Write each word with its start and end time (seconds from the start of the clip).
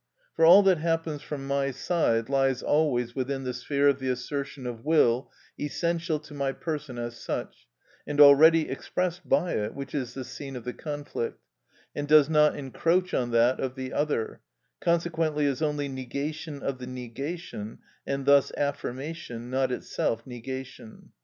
For 0.35 0.47
all 0.47 0.63
that 0.63 0.79
happens 0.79 1.21
from 1.21 1.45
my 1.45 1.69
side 1.69 2.27
lies 2.27 2.63
always 2.63 3.13
within 3.15 3.43
the 3.43 3.53
sphere 3.53 3.87
of 3.87 3.99
the 3.99 4.09
assertion 4.09 4.65
of 4.65 4.83
will 4.83 5.29
essential 5.59 6.17
to 6.21 6.33
my 6.33 6.53
person 6.53 6.97
as 6.97 7.15
such, 7.19 7.67
and 8.07 8.19
already 8.19 8.67
expressed 8.67 9.29
by 9.29 9.51
it 9.53 9.75
(which 9.75 9.93
is 9.93 10.15
the 10.15 10.23
scene 10.23 10.55
of 10.55 10.63
the 10.63 10.73
conflict), 10.73 11.39
and 11.95 12.07
does 12.07 12.31
not 12.31 12.55
encroach 12.55 13.13
on 13.13 13.29
that 13.29 13.59
of 13.59 13.75
the 13.75 13.93
other, 13.93 14.41
consequently 14.79 15.45
is 15.45 15.61
only 15.61 15.87
negation 15.87 16.63
of 16.63 16.79
the 16.79 16.87
negation, 16.87 17.77
and 18.07 18.25
thus 18.25 18.51
affirmation, 18.57 19.51
not 19.51 19.71
itself 19.71 20.25
negation. 20.25 21.11